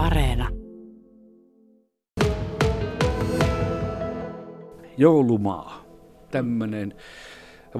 [0.00, 0.48] Areena.
[4.98, 5.84] Joulumaa.
[6.30, 6.94] Tämmöinen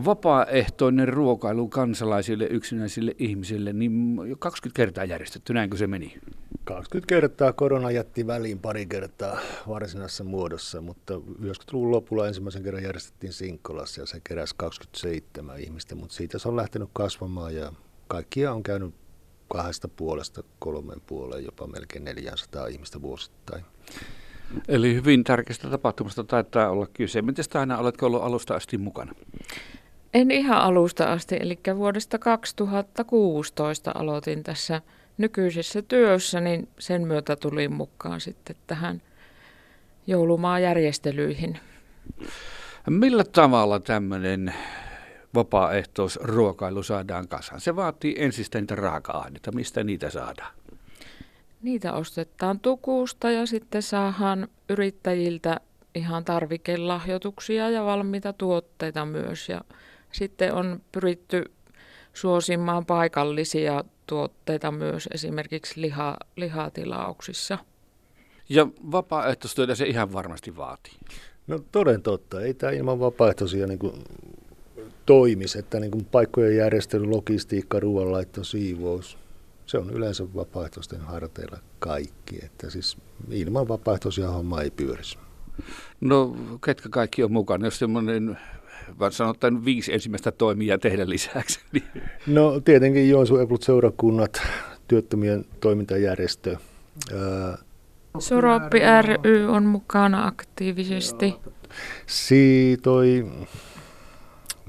[0.05, 6.19] vapaaehtoinen ruokailu kansalaisille, yksinäisille ihmisille, niin jo 20 kertaa järjestetty, näinkö se meni?
[6.65, 13.33] 20 kertaa korona jätti väliin pari kertaa varsinaisessa muodossa, mutta 90-luvun lopulla ensimmäisen kerran järjestettiin
[13.33, 17.73] Sinkkolassa ja se keräsi 27 ihmistä, mutta siitä se on lähtenyt kasvamaan ja
[18.09, 18.95] kaikkia on käynyt
[19.53, 23.65] kahdesta puolesta kolmen puoleen, jopa melkein 400 ihmistä vuosittain.
[24.69, 27.23] Eli hyvin tärkeästä tapahtumasta taitaa olla kyse.
[27.23, 29.15] Miten aina oletko ollut alusta asti mukana?
[30.15, 34.83] En ihan alusta asti, eli vuodesta 2016 aloitin tässä
[35.19, 39.03] nykyisessä työssä, niin sen myötä tulin mukaan sitten tähän
[40.07, 41.59] joulumaajärjestelyihin.
[42.91, 44.55] Millä tavalla tämmöinen
[45.35, 47.61] vapaaehtoisruokailu saadaan kasaan?
[47.61, 49.53] Se vaatii ensistä niitä raaka-aineita.
[49.53, 50.55] Mistä niitä saadaan?
[51.63, 55.61] Niitä ostetaan tukusta ja sitten saadaan yrittäjiltä
[55.95, 59.49] ihan tarvikelahjoituksia ja valmiita tuotteita myös.
[59.49, 59.61] Ja
[60.13, 61.45] sitten on pyritty
[62.13, 67.59] suosimaan paikallisia tuotteita myös esimerkiksi liha, lihatilauksissa.
[68.49, 70.93] Ja vapaaehtoistyötä se ihan varmasti vaatii.
[71.47, 73.93] No toden totta, ei tämä ilman vapaaehtoisia niin kuin
[75.11, 79.19] toimisi, että niin kuin paikkojen järjestely, logistiikka, ruoanlaitto, siivous,
[79.67, 82.97] se on yleensä vapaaehtoisten harteilla kaikki, että siis
[83.31, 85.19] ilman vapaaehtoisia homma ei pyörisi.
[86.01, 88.39] No ketkä kaikki on mukana, jos semmoinen
[88.99, 91.61] vaan sanotaan viisi ensimmäistä toimijaa tehdä lisäksi.
[91.73, 92.03] Niin.
[92.27, 94.43] No tietenkin Joensuun Eplut seurakunnat,
[94.89, 96.57] työttömien toimintajärjestö.
[98.19, 98.79] Soroppi
[99.25, 101.35] ry on mukana aktiivisesti.
[102.07, 103.27] Si toi,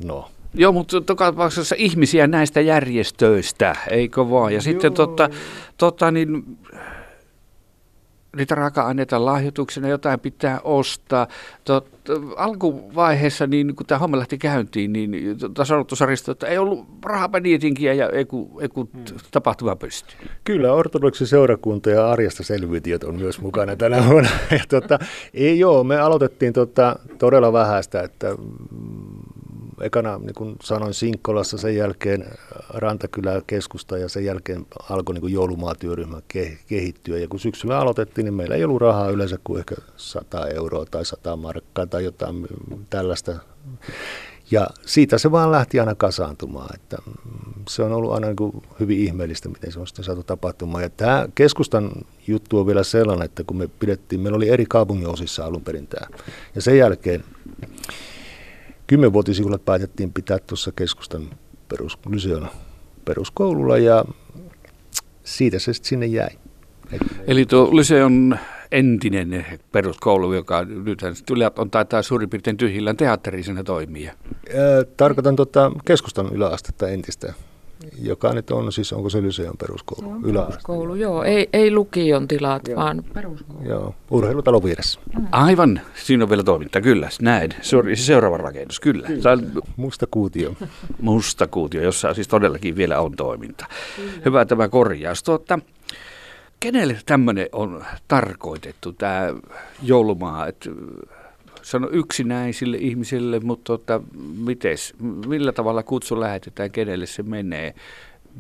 [0.06, 4.52] no Joo, mutta tapauksessa ihmisiä näistä järjestöistä, eikö vaan?
[4.52, 4.62] Ja Joo.
[4.62, 5.30] sitten tota,
[5.78, 6.58] tota, niin,
[8.38, 11.28] niitä raaka-aineita lahjoituksena, jotain pitää ostaa.
[11.64, 11.88] Tot,
[12.38, 15.12] alkuvaiheessa, niin kun tämä homma lähti käyntiin, niin
[15.64, 19.04] sanottu sarjasta, että ei ollut rahapanietinkiä ja ei kun, ei kun hmm.
[19.32, 20.16] tapahtuma pysty.
[20.44, 24.30] Kyllä, ortodoksi seurakunta ja arjesta selviytijät on myös mukana tänä vuonna.
[24.52, 25.00] Ja, tota,
[25.34, 28.36] ei joo, me aloitettiin tota, todella vähäistä, että
[29.82, 32.26] ekana, niin kuin sanoin, Sinkkolassa, sen jälkeen
[32.70, 36.22] Rantakylä keskusta ja sen jälkeen alkoi niin joulumaatyöryhmä
[36.68, 37.18] kehittyä.
[37.18, 41.06] Ja kun syksyllä aloitettiin, niin meillä ei ollut rahaa yleensä kuin ehkä 100 euroa tai
[41.06, 42.48] 100 markkaa tai jotain
[42.90, 43.36] tällaista.
[44.52, 46.76] Ja siitä se vaan lähti aina kasaantumaan.
[46.76, 46.98] Että
[47.70, 50.84] se on ollut aina niin kuin hyvin ihmeellistä, miten se on sitten saatu tapahtumaan.
[50.84, 51.92] Ja tämä keskustan
[52.28, 56.08] juttu on vielä sellainen, että kun me pidettiin, meillä oli eri kaupunginosissa alun perin tämä.
[56.56, 57.24] Ja sen jälkeen
[58.92, 61.30] kymmenvuotisjuhlat päätettiin pitää tuossa keskustan
[61.70, 62.48] perus, Lyseon
[63.06, 64.06] peruskoululla ja
[65.24, 66.30] siitä se sitten sinne jäi.
[67.28, 68.40] Eli tuo Lyseon
[68.72, 71.02] entinen peruskoulu, joka nyt
[71.58, 74.14] on taitaa suurin piirtein tyhjillään teatterisena toimia.
[74.98, 77.34] Tarkoitan tuota keskustan yläastetta entistä
[78.02, 80.10] joka nyt on, siis onko se Lyseon peruskoulu?
[80.10, 81.24] Se on peruskoulu, joo.
[81.24, 82.80] Ei, ei lukion tilat, joo.
[82.80, 83.64] vaan peruskoulu.
[83.64, 85.00] Joo, urheilutalo vieressä.
[85.32, 87.52] Aivan, siinä on vielä toiminta, kyllä, näin.
[87.62, 89.08] Se on se seuraava rakennus, kyllä.
[89.08, 89.38] kyllä.
[89.78, 90.56] Musta kuutio.
[91.02, 93.66] Musta kuutio, jossa siis todellakin vielä on toiminta.
[93.96, 94.12] Kyllä.
[94.26, 95.24] Hyvä tämä korjaus.
[95.24, 95.60] Tuota,
[96.60, 99.34] kenelle tämmöinen on tarkoitettu, tämä
[99.84, 100.70] joulumaa, että
[101.72, 104.02] sano yksinäisille ihmisille, mutta tota,
[104.38, 104.94] mites,
[105.28, 107.76] millä tavalla kutsu lähetetään, kenelle se menee?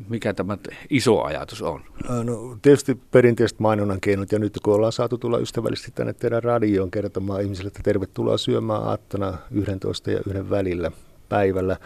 [0.09, 0.57] Mikä tämä
[0.89, 1.81] iso ajatus on?
[2.23, 6.91] No, tietysti perinteiset mainonnan keinot ja nyt kun ollaan saatu tulla ystävällisesti tänne teidän radioon
[6.91, 10.91] kertomaan ihmisille, että tervetuloa syömään aattona 11 ja yhden välillä
[11.29, 11.77] päivällä.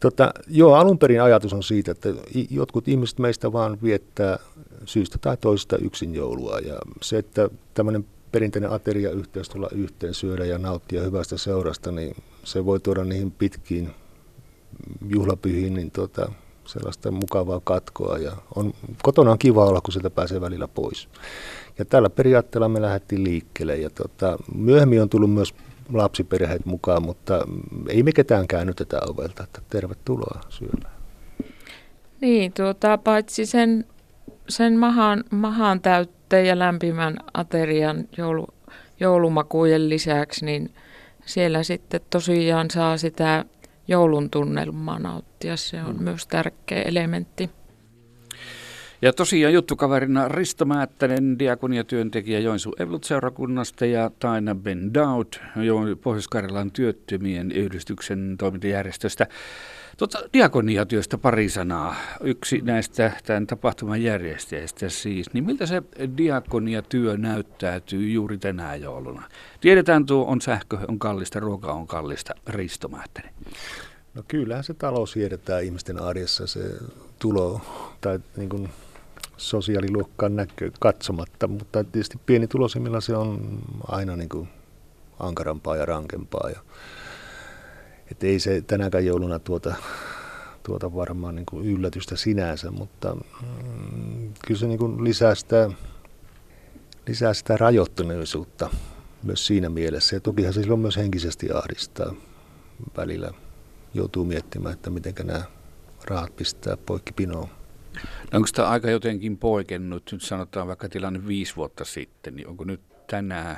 [0.00, 2.08] Tota, joo, alun perin ajatus on siitä, että
[2.50, 4.38] jotkut ihmiset meistä vaan viettää
[4.84, 6.58] syystä tai toisesta yksin joulua.
[6.58, 8.04] Ja se, että tämmöinen
[8.34, 13.90] perinteinen ateriayhteys tulla yhteen, syödä ja nauttia hyvästä seurasta, niin se voi tuoda niihin pitkiin
[15.08, 16.32] juhlapyhiin niin tota,
[16.64, 18.18] sellaista mukavaa katkoa.
[18.18, 21.08] Ja on, kotona on kiva olla, kun sieltä pääsee välillä pois.
[21.78, 23.76] Ja tällä periaatteella me lähdettiin liikkeelle.
[23.76, 25.54] Ja tota, myöhemmin on tullut myös
[25.92, 27.48] lapsiperheet mukaan, mutta
[27.88, 30.94] ei me ketään käännytetä ovelta, että tervetuloa syömään.
[32.20, 33.84] Niin, tuota, paitsi sen,
[34.48, 38.46] sen mahan, mahan täyttä ja lämpimän aterian joulu,
[39.00, 40.74] joulumakujen lisäksi, niin
[41.26, 43.44] siellä sitten tosiaan saa sitä
[43.88, 45.56] joulun tunnelmaa nauttia.
[45.56, 46.02] Se on mm.
[46.04, 47.50] myös tärkeä elementti.
[49.04, 55.26] Ja tosiaan juttukaverina Risto Määttänen, diakoniatyöntekijä Joensuun Evlut-seurakunnasta ja Taina Ben Daud,
[56.02, 59.26] Pohjois-Karjalan työttömien yhdistyksen toimintajärjestöstä.
[59.96, 61.96] Tuota, diakoniatyöstä pari sanaa.
[62.20, 65.32] Yksi näistä tämän tapahtuman järjestäjistä siis.
[65.32, 65.82] Niin miltä se
[66.16, 69.22] diakoniatyö näyttäytyy juuri tänä jouluna?
[69.60, 72.34] Tiedetään, tuo on sähkö on kallista, ruoka on kallista.
[72.46, 73.30] Risto Mähtänen.
[74.14, 76.60] No kyllähän se talous siedetään ihmisten arjessa se
[77.18, 77.60] tulo
[78.00, 78.68] tai niin kuin
[79.36, 83.58] sosiaaliluokkaan näkö katsomatta, mutta tietysti pieni tulosimmilla se on
[83.88, 84.48] aina niin kuin
[85.20, 86.50] ankarampaa ja rankempaa.
[86.50, 86.60] Ja,
[88.10, 89.74] et ei se tänäkään jouluna tuota,
[90.62, 95.70] tuota varmaan niin kuin yllätystä sinänsä, mutta mm, kyllä se niin kuin lisää, sitä,
[97.06, 98.70] lisää sitä rajoittuneisuutta
[99.22, 100.16] myös siinä mielessä.
[100.16, 102.14] Ja tokihan se silloin myös henkisesti ahdistaa
[102.96, 103.30] välillä.
[103.94, 105.42] Joutuu miettimään, että miten nämä
[106.04, 107.48] rahat pistää poikki pinoon.
[108.32, 112.64] No onko tämä aika jotenkin poikennut, nyt sanotaan vaikka tilanne viisi vuotta sitten, niin onko
[112.64, 113.56] nyt tänä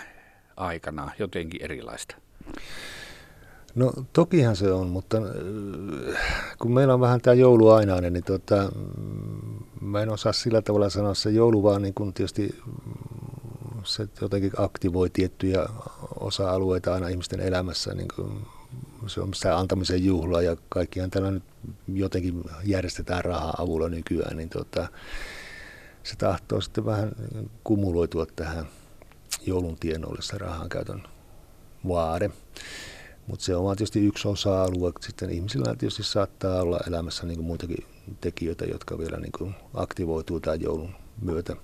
[0.56, 2.16] aikana jotenkin erilaista?
[3.74, 9.58] No tokihan se on, mutta äh, kun meillä on vähän tämä jouluainainen, niin tota, mm,
[9.80, 12.72] mä en osaa sillä tavalla sanoa, se joulu vaan niin kun tietysti mm,
[13.84, 15.66] se jotenkin aktivoi tiettyjä
[16.20, 18.46] osa-alueita aina ihmisten elämässä, niin kuin
[19.06, 21.42] se on sitä antamisen juhlaa ja kaikkihan täällä nyt
[21.88, 24.88] jotenkin järjestetään rahaa avulla nykyään, niin tota,
[26.02, 27.12] se tahtoo sitten vähän
[27.64, 28.66] kumuloitua tähän
[29.46, 31.02] joulun tienoille se rahan käytön
[31.88, 32.30] vaade.
[33.26, 34.92] Mutta se on tietysti yksi osa-alue.
[35.00, 37.86] Sitten ihmisillä tietysti saattaa olla elämässä niin kuin muitakin
[38.20, 41.56] tekijöitä, jotka vielä niin kuin aktivoituu tämän joulun myötä.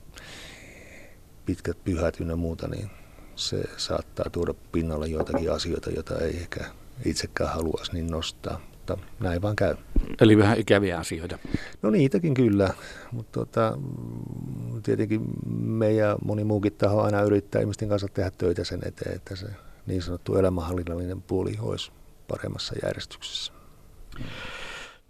[1.47, 2.91] Pitkät pyhät ynnä muuta, niin
[3.37, 6.65] se saattaa tuoda pinnalle joitakin asioita, joita ei ehkä
[7.05, 8.61] itsekään haluaisi niin nostaa.
[8.83, 9.77] Mutta näin vaan käy.
[10.21, 11.39] Eli vähän ikäviä asioita.
[11.83, 12.71] No niitäkin kyllä,
[13.13, 13.79] mutta tota,
[14.83, 15.21] tietenkin
[15.57, 19.47] me ja moni muukin taho aina yrittää ihmisten kanssa tehdä töitä sen eteen, että se
[19.87, 21.93] niin sanottu elämänhallinnallinen puoli olisi
[22.29, 23.53] paremmassa järjestyksessä.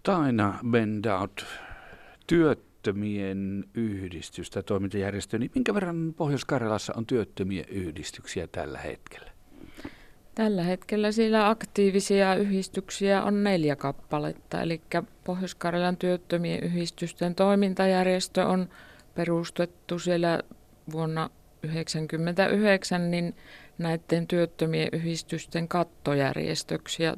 [0.03, 1.45] Taina Bendout,
[2.27, 9.32] työttömien yhdistystä toimintajärjestö, niin minkä verran Pohjois-Karjalassa on työttömien yhdistyksiä tällä hetkellä?
[10.35, 14.81] Tällä hetkellä siellä aktiivisia yhdistyksiä on neljä kappaletta, eli
[15.23, 18.69] Pohjois-Karjalan työttömien yhdistysten toimintajärjestö on
[19.15, 20.39] perustettu siellä
[20.91, 21.29] vuonna
[21.61, 23.35] 1999 niin
[23.77, 27.03] näiden työttömien yhdistysten kattojärjestöksi.
[27.03, 27.17] Ja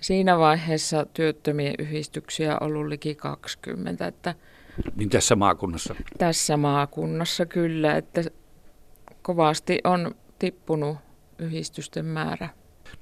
[0.00, 4.06] siinä vaiheessa työttömien yhdistyksiä on ollut liki 20.
[4.06, 4.34] Että
[4.96, 5.94] niin tässä maakunnassa?
[6.18, 8.24] Tässä maakunnassa kyllä, että
[9.22, 11.05] kovasti on tippunut
[11.38, 12.48] yhdistysten määrä.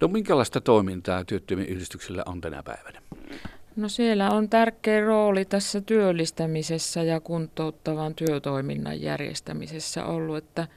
[0.01, 3.03] No minkälaista toimintaa työttömien yhdistyksillä on tänä päivänä?
[3.77, 10.69] No siellä on tärkeä rooli tässä työllistämisessä ja kuntouttavan työtoiminnan järjestämisessä ollut, että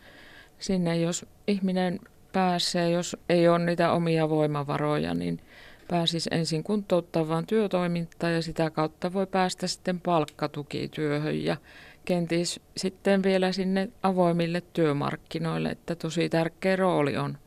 [0.59, 1.99] sinne jos ihminen
[2.33, 5.39] pääsee, jos ei ole niitä omia voimavaroja, niin
[5.87, 11.57] pääsisi ensin kuntouttavaan työtoimintaan ja sitä kautta voi päästä sitten palkkatukityöhön ja
[12.05, 17.37] kenties sitten vielä sinne avoimille työmarkkinoille, että tosi tärkeä rooli on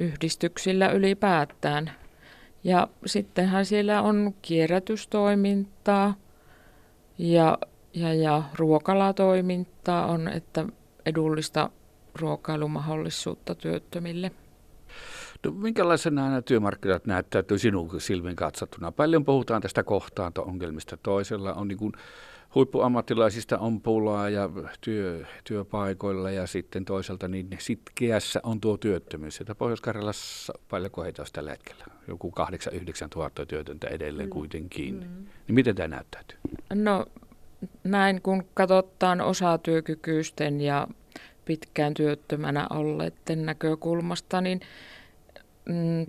[0.00, 1.90] yhdistyksillä ylipäätään.
[2.64, 6.14] Ja sittenhän siellä on kierrätystoimintaa
[7.18, 7.58] ja,
[7.94, 10.64] ja, ja ruokalatoimintaa on, että
[11.06, 11.70] edullista
[12.14, 14.30] ruokailumahdollisuutta työttömille.
[15.44, 18.92] No, minkälaisena nämä työmarkkinat näyttäytyy sinun silmin katsottuna?
[18.92, 20.96] Paljon puhutaan tästä kohtaanto-ongelmista.
[20.96, 21.92] Toisella on niin kuin
[22.54, 24.50] huippuammattilaisista on pulaa ja
[24.80, 29.40] työ, työpaikoilla ja sitten toisaalta niin sitkeässä on tuo työttömyys.
[29.40, 31.84] Että Pohjois-Karjalassa paljonko heitä olisi tällä hetkellä?
[32.08, 34.30] Joku 8-9 tuhatta työtöntä edelleen mm.
[34.30, 34.94] kuitenkin.
[34.94, 35.26] Mm.
[35.46, 36.38] Niin miten tämä näyttäytyy?
[36.74, 37.06] No
[37.84, 40.88] näin kun katsotaan osatyökykyisten ja
[41.44, 44.60] pitkään työttömänä olleiden näkökulmasta, niin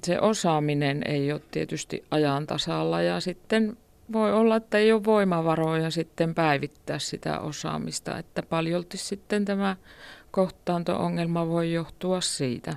[0.03, 3.77] se osaaminen ei ole tietysti ajan tasalla ja sitten
[4.11, 9.75] voi olla, että ei ole voimavaroja sitten päivittää sitä osaamista, että paljolti sitten tämä
[10.31, 12.75] kohtaanto-ongelma voi johtua siitä,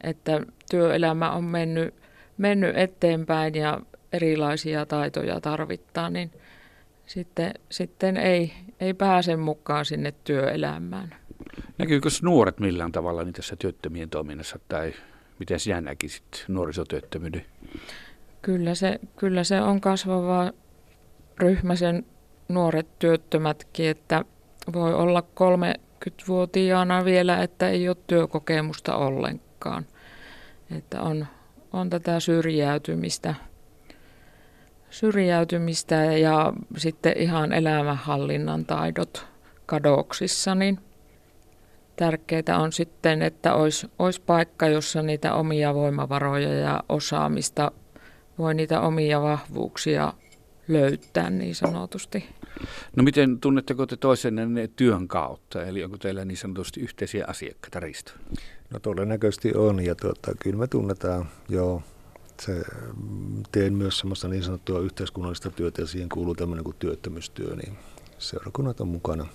[0.00, 1.94] että työelämä on mennyt,
[2.38, 3.80] mennyt eteenpäin ja
[4.12, 6.30] erilaisia taitoja tarvittaa, niin
[7.06, 11.14] sitten, sitten ei, ei pääse mukaan sinne työelämään.
[11.78, 14.92] Näkyykö nuoret millään tavalla niin tässä työttömien toiminnassa tai
[15.38, 17.46] miten sinä näkisit nuorisotyöttömyyden?
[18.42, 20.52] Kyllä se, kyllä se on kasvava
[21.38, 22.06] ryhmä sen
[22.48, 24.24] nuoret työttömätkin, että
[24.72, 29.86] voi olla 30-vuotiaana vielä, että ei ole työkokemusta ollenkaan.
[30.76, 31.26] Että on,
[31.72, 33.34] on tätä syrjäytymistä,
[34.90, 39.26] syrjäytymistä ja sitten ihan elämänhallinnan taidot
[39.66, 40.78] kadoksissa, niin
[41.96, 47.72] tärkeää on sitten, että olisi, olisi paikka, jossa niitä omia voimavaroja ja osaamista
[48.38, 50.12] voi niitä omia vahvuuksia
[50.68, 52.24] löytää niin sanotusti.
[52.96, 58.12] No miten tunnetteko te toisenne työn kautta, eli onko teillä niin sanotusti yhteisiä asiakkaita Risto?
[58.70, 61.82] No todennäköisesti on ja tuota, kyllä me tunnetaan, joo.
[62.40, 62.62] Se,
[63.52, 67.78] teen myös semmoista niin sanottua yhteiskunnallista työtä ja siihen kuuluu tämmöinen kuin työttömyystyö, niin
[68.18, 69.26] seurakunnat on mukana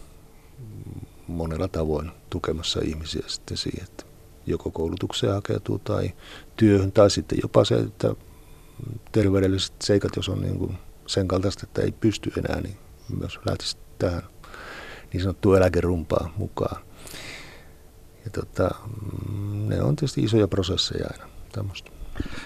[1.27, 4.03] monella tavoin tukemassa ihmisiä sitten siihen, että
[4.45, 6.11] joko koulutukseen hakeutuu tai
[6.55, 8.15] työhön tai sitten jopa se, että
[9.11, 10.77] terveydelliset seikat, jos on niin kuin
[11.07, 12.77] sen kaltaista, että ei pysty enää, niin
[13.19, 14.23] myös lähtisi tähän
[15.13, 16.81] niin sanottuun eläkerumpaan mukaan.
[18.25, 18.75] Ja tota,
[19.67, 21.91] ne on tietysti isoja prosesseja aina tämmöistä.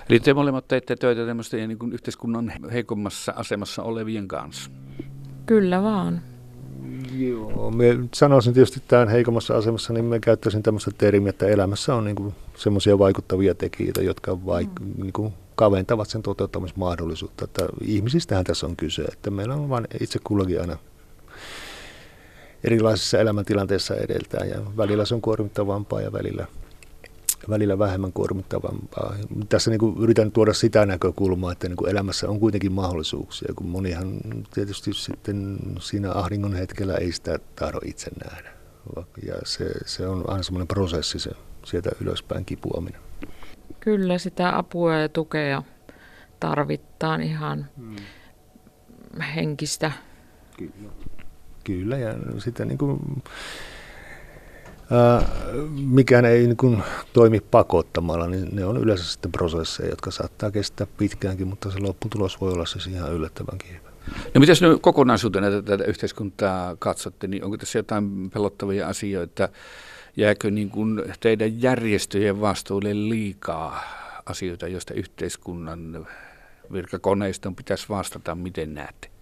[0.09, 4.71] Eli te molemmat teette töitä tämmöisten niin kuin yhteiskunnan heikommassa asemassa olevien kanssa?
[5.45, 6.21] Kyllä vaan.
[7.17, 12.05] Joo, me sanoisin tietysti tämän heikommassa asemassa, niin me käyttäisin tämmöistä termiä, että elämässä on
[12.05, 15.01] niin semmoisia vaikuttavia tekijöitä, jotka vaik- mm.
[15.01, 17.45] niin kuin kaventavat sen toteuttamismahdollisuutta.
[17.45, 20.77] Että ihmisistähän tässä on kyse, että meillä on vain itse kullakin aina
[22.63, 26.47] erilaisissa elämäntilanteissa edeltään ja välillä se on kuormittavampaa ja välillä,
[27.49, 29.15] välillä vähemmän kuormittavampaa.
[29.49, 33.67] Tässä niin kuin yritän tuoda sitä näkökulmaa, että niin kuin elämässä on kuitenkin mahdollisuuksia, kun
[33.67, 34.17] monihan
[34.53, 38.49] tietysti sitten siinä ahdingon hetkellä ei sitä tahdo itse nähdä.
[39.25, 41.31] Ja se, se on aina semmoinen prosessi se
[41.63, 43.01] sieltä ylöspäin kipuaminen.
[43.79, 45.63] Kyllä sitä apua ja tukea
[46.39, 47.95] tarvitaan ihan hmm.
[49.35, 49.91] henkistä.
[50.57, 50.91] Kyllä.
[51.63, 53.23] Kyllä, ja sitten niin kuin,
[55.75, 60.87] mikään ei niin kuin, toimi pakottamalla, niin ne on yleensä sitten prosesseja, jotka saattaa kestää
[60.97, 63.89] pitkäänkin, mutta se lopputulos voi olla siis ihan yllättävänkin hyvä.
[64.33, 69.49] No mitäs nyt kokonaisuutena tätä yhteiskuntaa katsotte, niin onko tässä jotain pelottavia asioita,
[70.17, 73.83] jääkö niin kuin teidän järjestöjen vastuulle liikaa
[74.25, 76.07] asioita, joista yhteiskunnan
[76.73, 79.14] virkakoneiston pitäisi vastata, miten näette?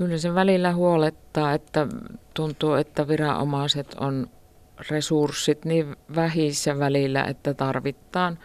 [0.00, 1.86] Kyllä se välillä huolettaa, että
[2.34, 4.26] tuntuu, että viranomaiset on
[4.90, 8.38] resurssit niin vähissä välillä, että tarvitaan,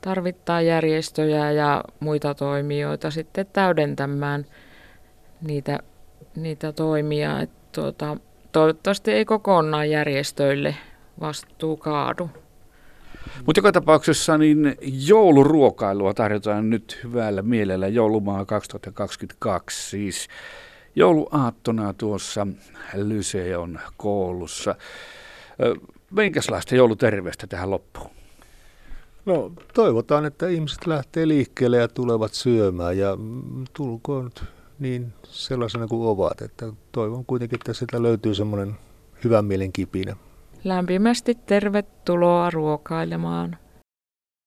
[0.00, 4.46] tarvitaan järjestöjä ja muita toimijoita sitten täydentämään
[5.42, 5.78] niitä,
[6.36, 7.40] niitä toimia.
[7.40, 8.16] Että tuota,
[8.52, 10.74] toivottavasti ei kokonaan järjestöille
[11.20, 12.30] vastuu kaadu.
[13.46, 19.90] Mutta joka tapauksessa niin jouluruokailua tarjotaan nyt hyvällä mielellä joulumaa 2022.
[19.90, 20.28] Siis
[20.96, 22.46] jouluaattona tuossa
[22.94, 24.74] Lyseon koulussa.
[26.10, 28.10] Minkälaista jouluterveistä tähän loppuun?
[29.26, 33.16] No toivotaan, että ihmiset lähtee liikkeelle ja tulevat syömään ja
[33.72, 34.30] tulkoon
[34.78, 36.42] niin sellaisena kuin ovat.
[36.42, 38.74] Että toivon kuitenkin, että sitä löytyy semmoinen
[39.24, 40.16] hyvän mielen kipinä.
[40.64, 43.56] Lämpimästi tervetuloa ruokailemaan.